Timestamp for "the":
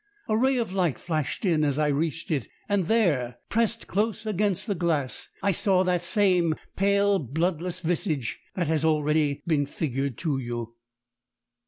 4.65-4.73, 5.83-5.99